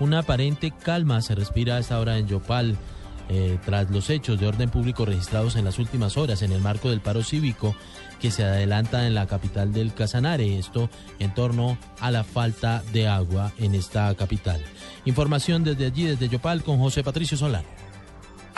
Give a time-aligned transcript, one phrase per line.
[0.00, 2.76] Una aparente calma se respira a esta hora en Yopal.
[3.28, 6.88] eh, tras los hechos de orden público registrados en las últimas horas en el marco
[6.88, 7.76] del paro cívico
[8.20, 10.88] que se adelanta en la capital del Casanare, esto
[11.18, 14.60] en torno a la falta de agua en esta capital.
[15.04, 17.68] Información desde allí, desde Yopal, con José Patricio Solano.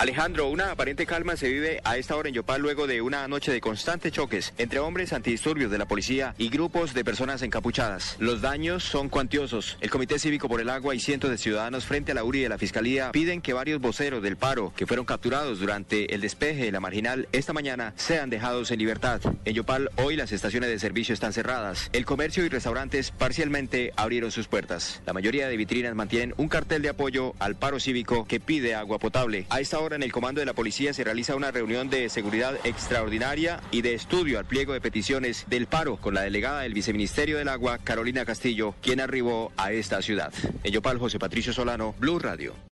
[0.00, 3.52] Alejandro, una aparente calma se vive a esta hora en Yopal luego de una noche
[3.52, 8.16] de constantes choques entre hombres antidisturbios de la policía y grupos de personas encapuchadas.
[8.18, 9.76] Los daños son cuantiosos.
[9.82, 12.48] El Comité Cívico por el Agua y cientos de ciudadanos frente a la URI de
[12.48, 16.72] la Fiscalía piden que varios voceros del paro que fueron capturados durante el despeje de
[16.72, 19.20] la marginal esta mañana sean dejados en libertad.
[19.44, 21.90] En Yopal hoy las estaciones de servicio están cerradas.
[21.92, 25.02] El comercio y restaurantes parcialmente abrieron sus puertas.
[25.04, 28.98] La mayoría de vitrinas mantienen un cartel de apoyo al paro cívico que pide agua
[28.98, 29.44] potable.
[29.50, 33.60] A esta en el comando de la policía se realiza una reunión de seguridad extraordinaria
[33.70, 37.48] y de estudio al pliego de peticiones del paro con la delegada del Viceministerio del
[37.48, 40.32] Agua, Carolina Castillo, quien arribó a esta ciudad.
[40.62, 42.54] En José Patricio Solano, Blue Radio.